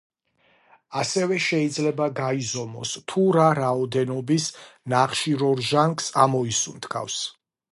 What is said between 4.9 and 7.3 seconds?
ნახშირორჟანგს ამოისუნთქავს.